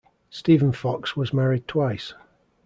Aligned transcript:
Stephen 0.31 0.71
Fox 0.71 1.15
was 1.15 1.31
married 1.31 1.67
twice. 1.67 2.15